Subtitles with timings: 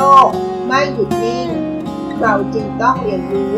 [0.00, 0.28] ลก
[0.66, 1.48] ไม่หยุดนิ่ง
[2.20, 3.56] เราจึงต้องเรียนรู้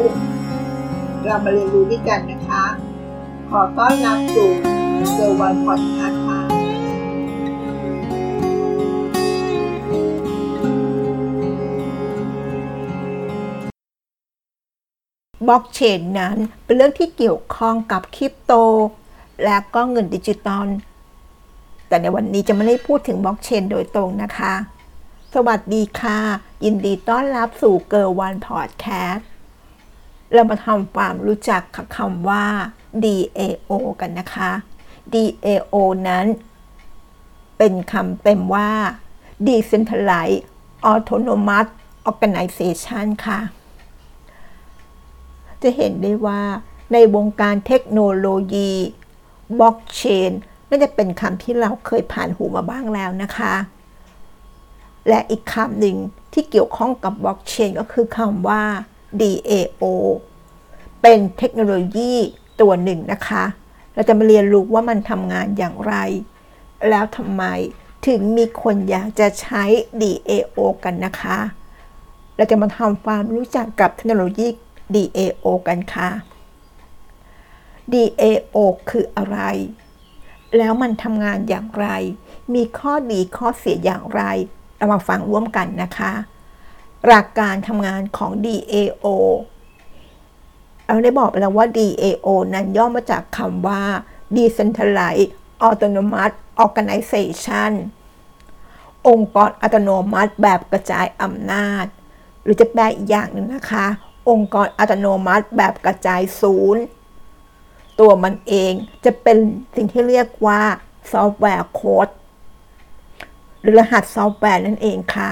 [1.24, 2.64] เรามาเรียนรู้ด้วยกันนะคะ
[3.50, 4.50] ขอต้อนรับสู่
[5.12, 6.40] เซอร์วันพอดคาส์ค่ะ
[15.48, 18.52] บล็อกเชนนั้นเป็นเรื่องที่เกี่ยวข้องกับคริปโต
[19.44, 20.66] และก็เงินดิจิตอล
[21.88, 24.54] แต่ในวันนี้จะไม่ได้พูดถึงบล็อกเชนโดยตรงนะคะ
[25.36, 26.18] สวัสดีค่ะ
[26.64, 29.28] ยินดีต้อนรับสู่เกิร์วันพอดแคสต์
[30.32, 32.44] เรามาทำความรู้จักกับคำว่า
[33.04, 34.50] DAO กันนะคะ
[35.14, 35.74] DAO
[36.08, 36.26] นั้น
[37.58, 38.70] เป็นคำเต็มว่า
[39.46, 40.42] Decentralized
[40.90, 41.68] Autonomous
[42.10, 43.40] Organization ค่ะ
[45.62, 46.40] จะเห็นได้ว่า
[46.92, 48.72] ในวงการเทคโนโลยี
[49.58, 50.30] บล็อกเชน
[50.68, 53.54] น่าจะเป็นคำที่เราเคยผ่านหูมาบ้างแล้วนะคะ
[55.08, 55.96] และอีกคำหนึ่ง
[56.32, 58.62] ที่เกี่ยวข้องกับบล็อกเชนก็คือคำว่า
[59.20, 59.84] DAO
[61.02, 62.12] เป็นเทคโนโลยี
[62.60, 63.44] ตัวหนึ่งนะคะ
[63.94, 65.94] เราจะมาเรียนรู้ว่ามันทำงานอย่างไร
[66.88, 67.44] แล้วทำไม
[68.06, 69.64] ถึงมีคนอยากจะใช้
[70.02, 71.38] DAO กันนะคะ
[72.36, 74.48] เราจะมาทำความรู้จักกับเทคโนโลยี
[74.94, 76.10] DAO กันค่ะ
[77.92, 78.56] DAO
[78.90, 79.38] คืออะไร
[80.56, 81.86] แล้วมันทำงานอย่างไร
[82.54, 84.22] มีข้อดีข้อเสียอย่างไร
[84.82, 86.12] เรามาฟังร่วมกันนะคะ
[87.06, 89.06] หลักการทำงานของ DAO
[90.86, 93.82] เราได้บอกไปแล้วว่า DAO นั้นย่อมาจากคำว่า
[94.36, 95.30] Decentralized
[95.66, 96.32] Autonomous
[96.64, 97.72] Organization
[99.08, 101.86] องค์กรอัตโนมัติแบบกระจายอำนาจ
[102.42, 103.86] หรือจะแปลอีกอย่างหนึ่งนะคะ
[104.30, 106.82] องค์กรอัตโนมัติแบบกระจายศูนย์
[108.00, 108.72] ตัวมันเอง
[109.04, 109.38] จะเป็น
[109.76, 110.60] สิ่งที่เรียกว่า
[111.12, 112.08] software code
[113.62, 115.30] หรือรหัสซอฟต์แวร์นั่นเองค่ะ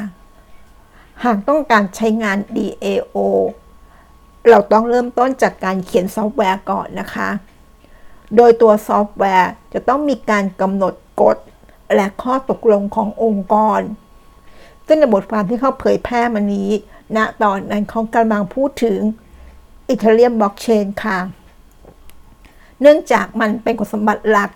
[1.25, 3.19] หากต้องการใช้งาน DAO
[4.49, 7.29] เราต้องเริ่มต้นจากการเขียนซอฟต์แวร์ก่อนนะคะ
[8.37, 11.37] โดยตัวซอฟต์แวร์จะต้องมีการกำหนดกฎ
[11.95, 13.81] และข้อตกลงขององค์กร
[14.87, 16.71] ซึ่งในบทความที่เขาเผยแพร่มานี้
[17.17, 18.99] ณตอนนั้นเขากำลังพูดถึง
[19.89, 21.19] Ethereum blockchain ค่ะ
[22.81, 24.51] เนื่องจากมันเป็นคุณสมบัติหลัก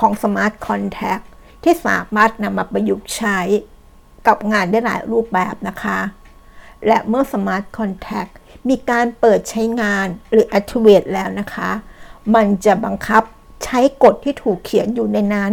[0.00, 1.20] ของ smart contract
[1.64, 3.38] ที่สามารถนำมาประยุกต์ใช้
[4.26, 5.98] กับงานได้หลายรูปแบบนะคะ
[6.86, 8.26] และเมื่อ smart contract
[8.68, 11.70] มีการเปิดใช้งานหรือ activate แล้วนะคะ
[12.34, 13.22] มันจะบังคับ
[13.64, 15.52] ใช้กฎที่ถูกเขียนอยู่ในนั้น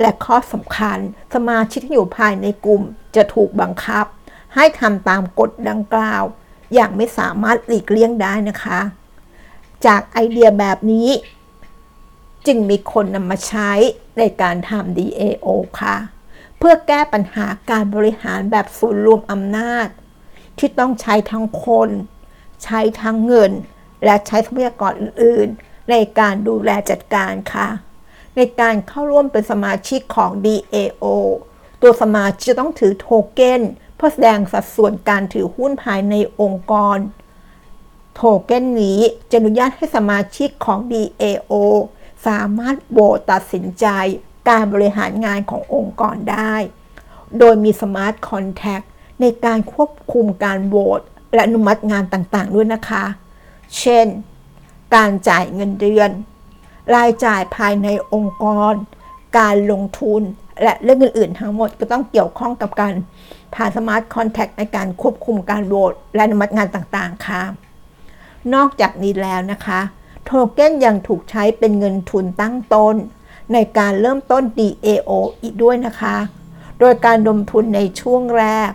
[0.00, 0.98] และข้อสำคัญ
[1.34, 2.82] สมาชิกที่อยู่ภายในกลุ่ม
[3.16, 4.06] จะถูกบังคับ
[4.54, 6.22] ให้ทำตามกฎดังกล่าว
[6.74, 8.80] อย่างไม่สามารถหลีกเลี่ยงได้นะคะ
[9.86, 11.08] จากไอเดียแบบนี้
[12.46, 13.70] จึงมีคนนำมาใช้
[14.18, 15.48] ในการทำ DAO
[15.80, 15.96] ค่ะ
[16.58, 19.88] เพื่อแก้ปัญหาการบริหารแบบศูนย์รวมอำนาจ
[20.58, 21.90] ที่ต้องใช้ทั้งคน
[22.64, 23.52] ใช้ทั้งเงิน
[24.04, 27.68] และใช้ทรัพยากรอื่น ๆ ในการดูแลจัดการค่ะ
[28.36, 31.04] ในการเข้าร่วมเป็นสมาชิกของ DAO
[31.82, 33.62] ตัวสมาชิกจะต้องถือโทเก้น
[33.96, 36.98] เพื่อแสดงสัดส่วนการถือหุ้นภายในองค์กร
[38.14, 41.54] โทเก้นนี้จะอนุญาตให้สมาชิกของ DAO
[42.26, 43.86] สามารถโหวตตัดสินใจ
[44.48, 46.54] การบริหารงานขององค์กรได้
[47.38, 48.80] โดยมี smart contract
[49.20, 51.00] ในการควบคุมการโหวต
[51.34, 53.04] และอนุมัติงานต่างๆ ด้วยนะคะ
[53.78, 54.06] เช่น
[54.94, 56.10] การจ่ายเงินเดือน
[56.94, 58.72] รายจ่ายภายในองค์กร
[59.38, 60.22] การลงทุน
[60.62, 62.94] และเรื่องอื่นๆ ทั้งหมดก็ต้องเกี่ยวข้องกับการ
[63.54, 67.42] ผ่านสมาร์ทคอนแท็กในการควบคุมการโหวตและอนุมัติงานต่างๆ ค่ะ
[68.54, 69.80] นอกจากนี้แล้วนะคะ
[70.26, 72.96] โทเก้นยังถูกใช้เป็นเงินทุนตั้งต้น
[73.52, 75.10] ในการเริ่มต้น DAO
[75.42, 76.16] อีกด้วยนะคะ
[76.78, 78.70] โดยการลงทุนในช่วงแรก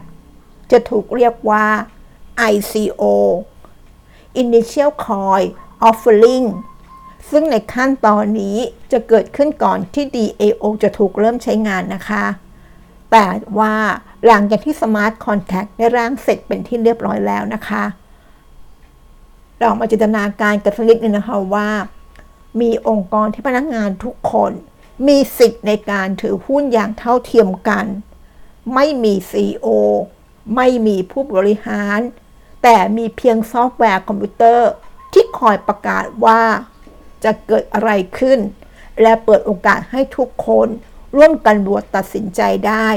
[0.71, 1.65] จะถูกเรียกว่า
[2.53, 3.03] ICO
[4.41, 5.45] Initial Coin
[5.89, 6.47] Offering
[7.29, 8.57] ซึ่งในขั้นตอนนี้
[8.91, 12.25] จะเกิดขึ้นก่อนที่ DAO จะถูกเริ่มใช้งานนะคะ
[13.11, 13.25] แต่
[13.59, 13.75] ว่า
[14.25, 17.83] หลังจากที่ Smart Contract ได้ร่างเสร็จเป็นที่เรียบร้อยแล้วนะคะ
[19.61, 21.69] เรามาจินตนาการกันสักนิดนึงนะคะว่า
[22.61, 24.51] มีองค์กรที่พนักงานทุกคน
[25.07, 27.85] มีสิทธิ์ในการถือหุ้นอย่างเท่าเทียมกัน
[28.73, 29.67] ไม่มี CEO
[30.55, 31.99] ไม่มีผู้บริหาร
[32.63, 34.69] แต่มีเพียงซอฟต์แวร์คอมพิวเตอร์
[35.13, 36.41] ที่คอยประกาศว่า
[37.23, 38.39] จะเกิดอะไรขึ้น
[39.01, 40.67] และเปิดโอกาสให้ทุกคน
[41.15, 42.87] ร่วมกันโหวตตัดสินใจได้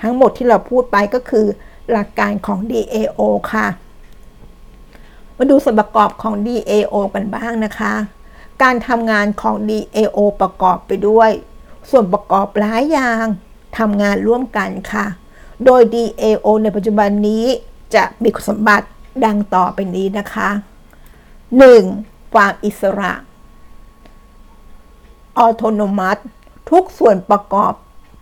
[0.00, 1.46] ทั้งหมดที่เราพูดไปก็คือ
[1.90, 3.20] หลักการของ DAO
[3.52, 3.66] ค่ะ
[5.36, 7.94] มาดูส่วนประกอบของ DAO กันบ้างนะคะ
[8.62, 11.30] การทำงานของ DAO ประกอบไปด้วย
[11.90, 13.24] ส่วนประกอบหลายอย่าง
[13.78, 15.06] ทำงานร่วมกันค่ะ
[15.64, 17.44] โดย DAO ในปัจจุบันนี้
[17.94, 18.86] จะมีคุณสมบัติ
[19.24, 20.48] ดังต่อไปนี้นะคะ
[21.60, 22.34] 1.
[22.34, 23.12] ความอิสระ
[25.44, 26.18] Autonomous
[26.70, 27.72] ทุกส่วนประกอบ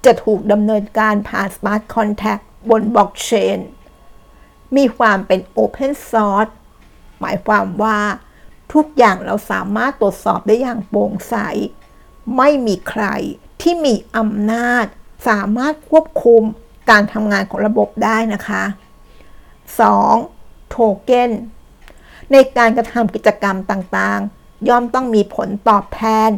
[0.04, 3.58] จะถูกดำเนินการผ่าน Smart Contract บนบล็อกเชน
[4.76, 6.52] มีความเป็น Open Source
[7.20, 7.98] หมายความว่า
[8.72, 11.36] ทุกอย่างเราสามารถตรวจสอบได้อย่างโปร่งใส
[12.36, 13.04] ไม่มีใคร
[13.60, 14.84] ที่มีอำนาจ
[15.28, 16.42] สามารถควบคุม
[16.90, 18.64] การทำงานของระบบได้นะคะ
[19.48, 20.70] 2.
[20.70, 21.30] โทเก้น
[22.32, 26.30] ในการกระทำกิจกรรมต่างๆ ย่อมต้องมีผลตอบแทน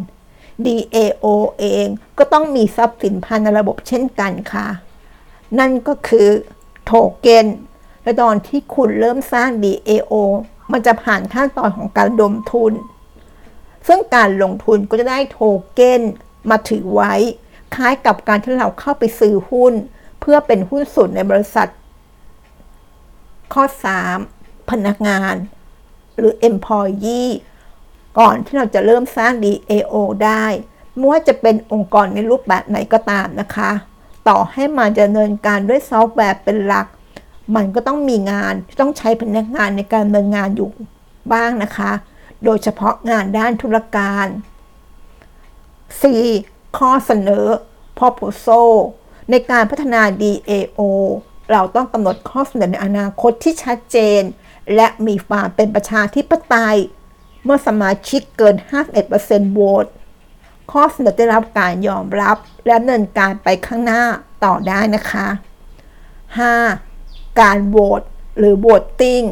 [0.67, 1.27] DAO
[1.59, 1.87] เอง
[2.19, 4.69] ก็ต้องมีทรัพย์สินภายในระบบเช่นกันค่ะ
[5.59, 6.29] นั่นก็คือ
[6.85, 7.47] โทเก้น
[8.03, 10.15] และตอนที่คุณเริ่มสร้าง DAO
[10.73, 12.73] มันจะผ่านขั้นตอนของการดมทุน
[13.89, 15.39] ซึ่งการลงทุนก็จะได้โท
[15.75, 16.03] เก้น
[16.51, 17.15] มาถือไว้
[17.75, 19.75] คล้ายกับการที่เราเข้าไปซื้อหุ้น
[20.21, 21.69] เพื่อเป็นหุ้นส่วนในบริษัท
[23.55, 23.65] ข้อ
[24.19, 25.35] 3 พนักงาน
[26.17, 27.31] หรือ employee
[28.19, 29.95] ก่อนที่เราจะเริ่มสร้าง DAO
[30.25, 30.45] ได้
[30.95, 33.71] ไม่ว่าจะเป็นองค์กรในรูปแบบไหนก็ตามนะคะ
[34.29, 36.87] ต่อให้มันจะดำเนินการด้วยซอฟต์แวร์เป็นหลัก
[37.57, 40.69] มันก็ต้องมีงานต้องใช้พนักงานในการดำเนินงานอยู่
[41.33, 41.93] บ้างนะคะ
[42.45, 44.27] โดยเฉพาะงานด้านธุรการ
[45.93, 46.79] 4.
[46.79, 47.47] ข้อเสนอ
[47.99, 48.71] proposal
[49.31, 50.81] ในการพัฒนา DAO
[51.51, 54.23] เราต้องกำหนดข้อเสนอในอนาคตที่ชัดเจน
[54.75, 56.79] และมีความเป็นประชาธิปไตย
[57.45, 58.57] เมื่อสมาชิกเกิน
[59.05, 59.87] 51%โหวต
[60.73, 62.37] ข้อเสนอได้รับการยอมรับ
[62.67, 64.03] และดำเนินการไปข้างหน้า
[64.45, 65.27] ต่อได้นะคะ
[66.49, 66.92] 5.
[67.41, 68.03] การโหวต
[68.39, 69.23] หรือโหวตติ้ง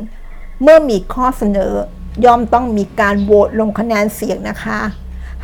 [0.62, 1.72] เมื่อมีข้อเสนอ
[2.24, 4.80] ย่อมต้องมีการโหวตลงคะแนนเสียงนะคะ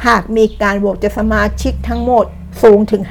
[0.06, 2.26] หากมีการโหวตจากสมาชิกทั้งหมด
[2.62, 3.02] สูงถึง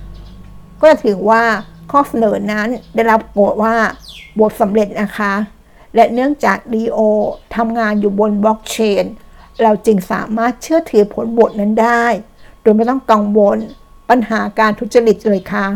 [0.00, 1.42] 51%ก็จะถือว่า
[1.90, 3.76] ข้อเสนอนั้นได้รับโหวตว่า
[4.34, 5.34] โหวตสำเร็จนะคะ
[5.94, 7.00] และเนื่องจาก DO
[7.56, 9.04] ทำงานอยู่บนบล็อกเชน
[9.62, 12.04] เราจึงสามารถเชื่อถือผลโหวตนั้นได้
[12.60, 13.58] โดยไม่ต้องกังวล
[14.08, 15.66] ปัญหาการทุจริตเลยค่ะ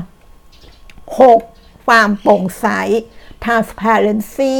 [1.18, 1.55] 6.
[1.86, 2.66] ความโปร่งใส
[3.44, 4.56] transparency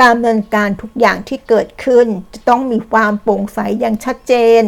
[0.00, 4.62] การดำเนินการทุกอย่างที่เกิดขึ้น จะต้องมีความโปร่งใสอย่างชัดเจน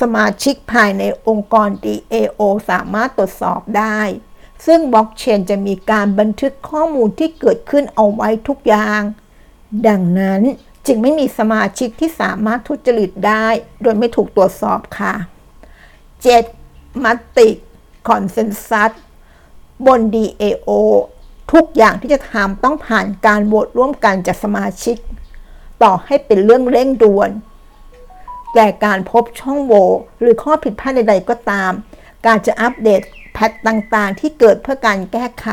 [0.00, 4.00] สมาชิกภายในองค์กร DAO สามารถตรวจสอบได้
[4.66, 9.02] ซึ่งบล็อกเชนจะมีการบันทึกข้อมูลที่เกิดขึ้นเอาไว้ทุกอย่าง
[9.88, 10.42] ดังนั้น
[10.86, 13.46] จึงไม่มีสมาชิกที่สามารถทุจริตได้
[13.82, 15.14] โดยไม่ถูกตรวจสอบค่ะ
[16.28, 17.04] 7.
[17.04, 17.48] มัติ
[18.08, 18.90] คอนเซนแซส
[19.86, 20.70] บน DAO
[21.52, 24.96] ทุกอย่างที่จะทำต้องผ่านการโหวตร่วมกันจากสมาชิก
[25.82, 27.30] ต่อให้เป็นเรื่องเร่งด่วน
[28.54, 29.84] แต่การพบช่องโหว่
[30.20, 31.72] หรือข้อผิดพลาดใด ๆ ก็ตาม
[32.26, 33.00] การจะอัปเดต
[33.32, 35.48] แพทต่างๆ ที่เกิดเพื่อการแก้ไข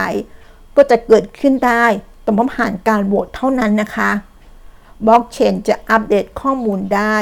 [0.75, 1.85] ก็จะเกิดขึ้นได้
[2.25, 4.11] ต้องผ่านการโหวตเท่านั้นนะคะ
[5.05, 7.15] บล็อกเชนจะอัปเดตข้อมูลได้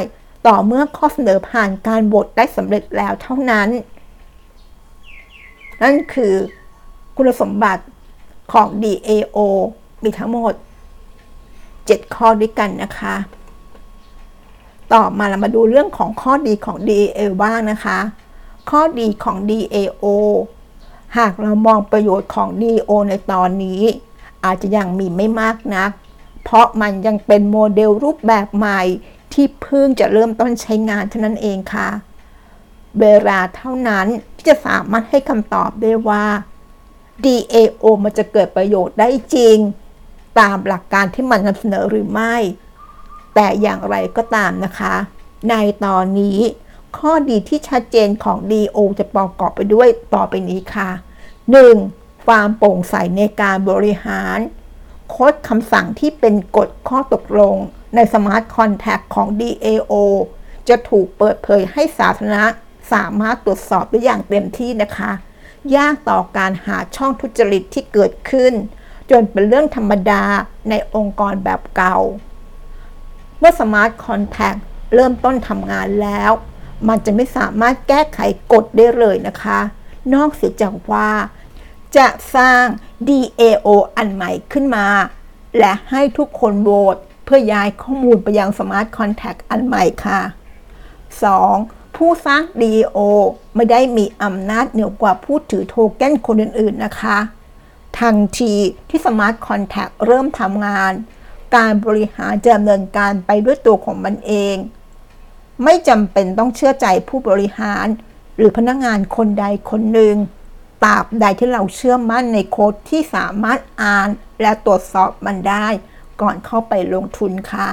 [0.48, 3.70] ต่อเมื่อข้อเสนอผ่านการโหวตได้สำเร็จแล้วเท่านั้น
[5.82, 6.34] นั่นคือ
[7.18, 7.84] คุณสมบัติ
[8.54, 9.38] ของ DAO
[10.04, 10.54] มีทั้งหมด
[11.34, 13.16] 7 ข้อด้วยกันนะคะ
[14.94, 18.00] ต่อมาเรามาดูเรื่องของข้อดีของ DAO บ้างนะคะ
[18.70, 20.06] ข้อดีของ DAO
[21.18, 23.82] หากเรามองประโยชน์ของ DAO ในตอนนี้
[24.44, 25.90] อาจจะยังมีไม่มากนัก
[26.44, 28.82] เพราะมันยังเป็นโมเดลรูปแบบใหม่
[29.34, 31.90] ที่เพิ่งจะเริ่มต้นใช้งานเท่านั้นเองค่ะ
[33.00, 34.06] เวลาเท่านั้น
[34.36, 36.26] ที่จะสามารถให้คำตอบได้ว่า
[37.26, 39.58] DAO มันจะเกิดประโยชน์ได้จริง
[40.40, 42.36] ตามหลักการที่มันนำเสนอหรือไม่
[43.36, 44.94] แต่อย่างไรก็ตามนะคะ
[45.50, 45.56] ใน
[45.86, 46.40] ตอนนี้
[46.98, 50.90] ข้อดีที่ชัดเจนของ DAO จะประกอบไปด้วยต่อไปนี้ค่ะ
[51.58, 52.26] 1.
[52.26, 54.38] ความโปร่งใสในการบริหาร
[55.10, 57.56] โค้ดคำสั่งที่เป็นกฎข้อตกลง
[57.96, 59.94] ใน smart contract ของ DAO
[60.70, 62.46] จะถูกเปิดเผยให้สาธารณะ
[62.94, 65.12] สามารถตรวจสอบได้อย่างเต็มที่นะคะ
[65.76, 68.54] ยากต่อการหาช่องทุจริตที่เกิดขึ้น
[69.12, 70.24] จนเป็นเรื่องธรรมดา
[70.70, 71.98] ในองค์กรแบบเก่า
[73.40, 74.56] เมื่อ smart contract
[74.94, 76.32] เริ่มต้นทำงานแล้ว
[76.88, 78.20] มันจะไม่สามารถแก้ไข
[78.54, 79.60] กฎได้เลยนะคะ
[80.14, 81.10] นอกเสียจากว่า
[81.98, 82.64] จะสร้าง
[83.08, 84.88] DAO อันใหม่ขึ้นมา
[85.58, 90.22] และให้ทุกคนโหวตเพื่อย้ายข้อมูลไปยัง Smart Contract อันใหม่ค่ะ
[91.02, 91.77] 2.
[91.98, 93.00] ผู้สร้าง DAO
[93.56, 97.18] ไม่ได้มีอำนาจเหนือกว่าผู้ถือโทเก้นคนอื่น ๆ นะคะ
[98.00, 98.54] ทันที
[98.90, 100.92] ที่ Smart Contact เริ่มทำงาน
[101.56, 104.56] การบริหารจะดำเนินการไปด้วยตัวของมันเอง
[105.64, 107.88] ไม่จำเป็นต้องเชื่อใจผู้บริหาร
[108.38, 110.16] หรือพนักงงานคนใดคนหนึ่ง
[110.84, 114.10] ตราบใดที่เราเชื่อมั่นในโค้ดที่สามารถอ่าน
[114.42, 115.68] และตรวจสอบมันได้
[116.22, 117.70] ก่อนเข้าไปลงทุนค่ะ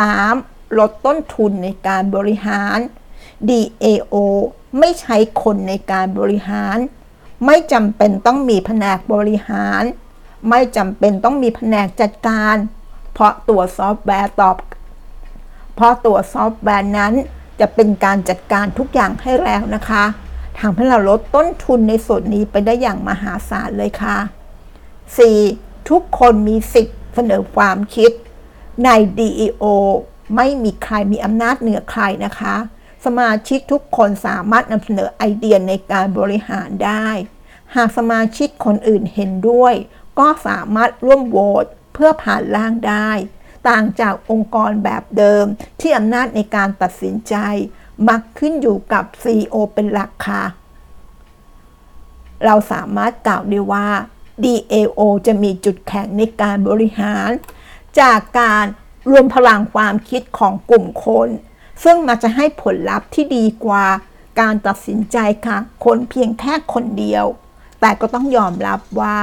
[0.00, 0.78] 3.
[0.78, 2.78] ลดต้นทุนในการบริหาร
[3.50, 4.14] DAO
[4.78, 6.78] ไม่ใช้คนในการบริหาร
[7.46, 9.82] ไม่จำเป็นต้องมีแผนกบริหาร
[10.48, 12.56] ไม่จำเป็นต้องมีแผนกจัดการ
[13.12, 14.56] เพราะตัวซอฟต์แวร์ตอบ
[15.74, 17.12] เพราะตัวซอฟต์แวร์นั้น
[17.60, 20.04] จะเป็นการจัดการทุกอย่างให้แล้วนะคะ
[20.58, 24.16] ทำให้เราลดต้นทุนในส่วนนี้ไปได้อย่างมหาศาลเลยค่ะ
[25.08, 25.88] 4.
[25.88, 28.10] ทุกคนมีสิทธิ์เสนอความคิด
[28.84, 29.64] ใน DEO
[30.36, 32.56] ไม่มีใครมีอำนาจเหนือใครนะคะ
[33.04, 37.08] สมาชิกทุกคนสามารถนำเสนอไอเดียในการบริหารได้
[37.74, 39.74] หากสมาชิกคนอื่นเห็นด้วย
[40.18, 43.10] ก็สามารถร่วมโหวตเพื่อผ่านร่างได้
[43.68, 45.44] ต่างจากองค์กรแบบเดิม
[45.80, 47.34] ที่อำนาจในการตัดสินใจ
[48.08, 50.44] มักขึ้นอยู่กับ CEO เป็นหลักค่ะ
[52.44, 53.88] เราสามารถกล่าวได้ว่า
[54.44, 57.30] DAO จะมีจุดแข็งในการบริหาร
[58.00, 58.64] จากการ
[59.10, 61.28] รวมพลังความคิดของกลุ่มคน
[61.84, 63.84] ซึ่งมันจะให้ผลลัพธ์ที่ดีกว่า
[64.40, 67.24] การตัดสินใจค่ะ คนเพียงแค่คนเดียว
[67.80, 69.16] แต่ก็ต้องยอมรับว่า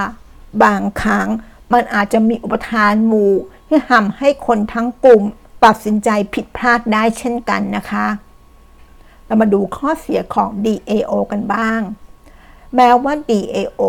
[0.63, 1.27] บางครั้ง
[1.73, 3.33] มันอาจจะมีอุปทานหมู่
[3.67, 5.23] ที่ทำให้คนทั้งกลุ่ม
[5.65, 8.07] ตัดสินใจผิดพลาดได้เช่นกันนะคะ
[9.25, 11.81] เรามาดูข้อเสียของ DAO กันบ้าง
[12.75, 13.81] แม้ว่า DAO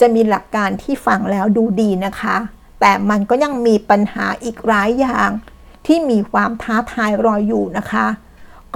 [0.00, 2.36] จะมีหลักการที่ฟังแล้วดูดีนะคะ
[2.80, 5.30] แต่มันก็ยังมีปัญหาอีกหลายอย่าง
[5.88, 8.06] ที่มีความท้าทายรออยู่นะคะ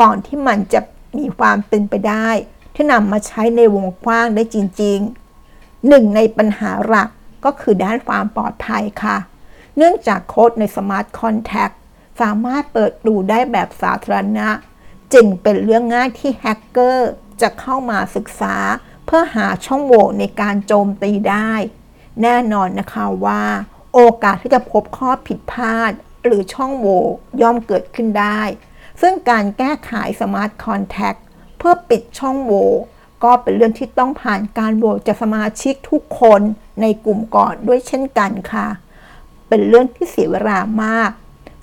[0.00, 0.80] ก่อนที่มันจะ
[1.18, 2.28] มีความเป็นไปได้
[2.74, 7.08] ที่นำมาใช้ในวงกว้างได้จริงๆ หนึ่งในปัญหาหลัก
[7.44, 9.16] ก็คือด้านความปลอดภัยค่ะ
[9.76, 11.74] เนื่องจากโค้ดใน Smart Contact
[12.20, 14.48] สามารถเปิดดูได้แบบสาธารณะ
[15.14, 18.56] จึงเป็นเรื่องง่ายที่แฮกเกอร์จะเข้ามาศึกษา
[19.06, 21.52] เพื่อหาช่องโหว่ในการโจมตีได้
[22.22, 23.42] แน่นอนนะคะว่า
[23.94, 25.92] โอกาสที่จะพบข้อผิดพลาด
[26.24, 27.02] หรือช่องโหว่
[27.42, 28.40] ย่อมเกิดขึ้นได้
[29.00, 31.20] ซึ่งการแก้ไข Smart Contact
[31.58, 32.68] เพื่อปิดช่องโหว่
[33.24, 36.40] ก็เป็นเรื่องที่ต้องผ่านการโหวตจากสมาชิกทุกคน
[36.80, 38.68] ในกลุ่มก่อนด้วยเช่นกันค่ะ
[39.48, 41.10] เป็นเรื่องที่เสียเวลามาก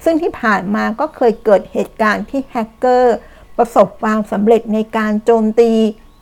[0.04, 3.16] ซึ่งที่ผ่านมาก็เคยเกิดเหตุการณ์ที่แฮกเกอร์
[3.58, 5.72] ประสบความสำเร็จในการโจมตี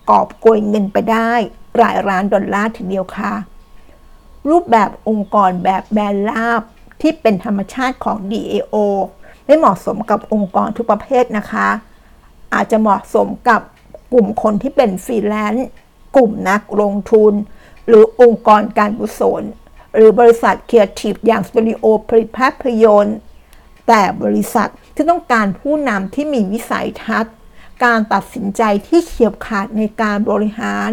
[0.10, 1.32] กอบโกยเงินไปได้
[1.77, 3.34] หลายล้านดอลลาร์ทีเดียวค่ะ
[4.50, 6.63] รูปแบบองค์กรแบบแบนราบ
[7.01, 8.75] ที่เป็นธรรมชาติของ DAO
[9.45, 11.67] ไม่เหมาะสมกับองค์กรทุกประเภทนะคะ
[12.53, 13.61] อาจจะเหมาะสมกับ
[14.13, 15.67] กลุ่มคนที่เป็นฟรีแลนซ์
[16.15, 17.33] กลุ่มนักลงทุน
[17.87, 19.43] หรือองค์กรการกุศล
[19.95, 23.17] หรือบริษัทเคียร์ทีฟอย่างสตูดิโอผลิตภาพยนตร์
[23.87, 27.35] แต่บริษัทที่ต้องการผู้นำที่มีวิสัยทัศน์
[27.83, 30.89] การตัดสินใจที่เฉียบขาดในการบริหาร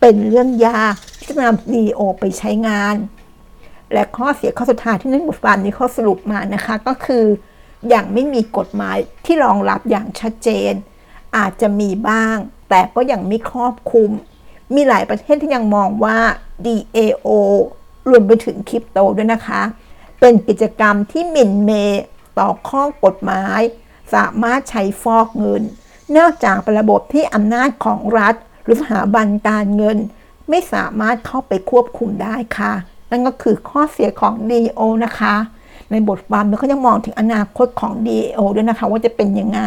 [0.00, 2.96] เป็นเรื่องยากที่จะนำ DO ไปใช้งาน
[3.92, 7.24] และข้อเสียข้อสุดท้ายที่ในบทความนี้เขาสรุปมานะคะ ก็คือ
[7.88, 10.72] อย่างไม่มีกฎหมายที่รองรับอย่างชัดเจน
[11.36, 12.36] อาจจะมีบ้าง
[12.68, 14.10] แต่ก็ยังไม่ครอบคลุม
[14.74, 16.18] มีหลายประเทศที่ยังมองว่า
[16.66, 17.28] DAO
[18.08, 19.62] รวมไปถึงคริปโตด้วยนะคะ
[20.20, 21.70] เป็นกิจกรรมที่หมิ่นเม
[22.38, 23.60] ต่อข้อกฎหมาย
[24.14, 25.62] สามารถใช้ฟอกเงิน
[26.16, 29.98] นองจากระบบที่อำนาจของรัฐ หรือสถาบันการเงิน
[30.48, 32.74] ไม่สามารถเข้าไปควบคุมได้ค่ะ
[33.10, 35.34] นั่นก็คือข้อเสียของ DAO นะคะ
[35.90, 39.60] ในบทความเขายังมองถึงอนาคตของ DAO ด้วยนะคะ ว่าจะเป็นยังไง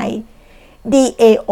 [0.93, 1.51] DAO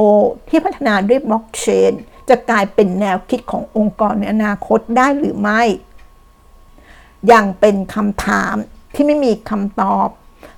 [0.49, 1.93] ที่พัฒนาด้วยบล็อกเชน
[2.29, 5.61] จะกลายเป็นแนวคิดขององค์กรในอนาคตได้หรือไม่
[7.31, 8.55] ยังเป็นคำถาม
[8.93, 10.07] ที่ไม่มีคำตอบ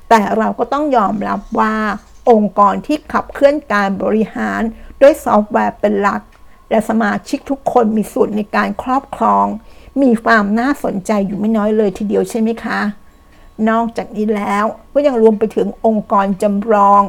[0.10, 1.76] แต่เราก็ต้องยอมรับว่า
[2.30, 4.62] องค์กรที่ขับเคลื่อนการบริหาร
[5.02, 6.22] ด้วยซอฟต์แวร์เป็นหลัก
[6.70, 9.46] และสมาชิกทุกคนมีส่วนในการครอบครอง
[10.02, 12.80] มีความน่าสนใจอยู่ไม่น้อยเลยทีเดียวใช่ไหมคะ
[13.70, 17.02] นอกจากนี้แล้วก็ยังรวมไปถึงองค์กรจำลอง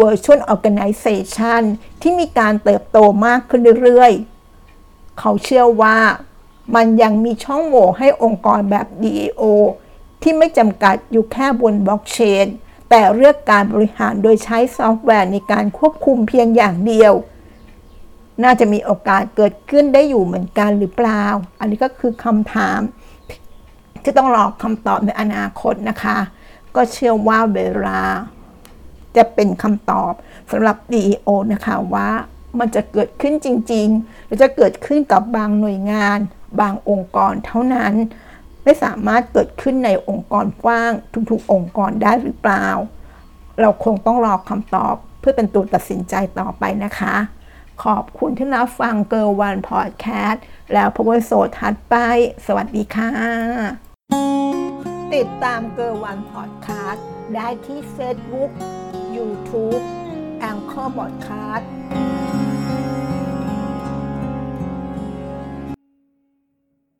[0.00, 1.62] Virtual Organization
[2.00, 5.98] ที่มีการเติบโตมากขึ้นเรื่อยๆ เขาเชื่อว่า
[6.74, 9.42] มันยังมีช่องโหว่ให้องค์กรแบบ DAO
[10.22, 12.46] ที่ไม่จำกัดอยู่แค่บนบล็อกเชน
[12.90, 17.12] แต่เลือกการบริหารโดยใช้ซอฟต์แวร์ในการควบคุมเพียงอย่างเดียว
[18.44, 21.24] น่าจะมีโอกาสเกิดขึ้นได้อยู่เหมือนกันหรือเปล่า
[21.60, 22.80] อันนี้ก็คือคำถาม
[24.02, 26.18] ที่ต้องรอคำตอบในอนาคตนะคะ
[26.76, 28.00] ก็เชื่อว่าเวลา
[29.16, 30.12] จะเป็นคำตอบ
[30.50, 32.10] สำหรับ DEO นะคะว่า
[32.58, 36.18] มันจะเกิดขึ้นจริงๆ หรือจะเกิดขึ้นกับบางหน่วยงาน
[36.60, 37.94] บางองค์กรเท่านั้น
[38.64, 40.92] ไม่สามารถเกิดขึ้นในองค์กรกว้าง
[41.30, 42.66] ทุกๆ องค์กรได้หรือเปล่า
[43.60, 47.14] เราคงต้องรอคำตอบเพื่อเป็นตัวตัดสินใจต่อไปนะคะ
[47.84, 51.94] ขอบคุณที่รับฟังเกิร์ลวันพอดแคสต์แล้วพบกันโสดทัดไป
[52.46, 53.10] สวัสดีค่ะ
[55.14, 58.50] ติดตามเกิร์ลวันพอดแคสต์ได้ที่เฟซบุ๊ก
[59.16, 59.78] ยูทูบ
[60.40, 61.70] แองเกอร์บอดคสต์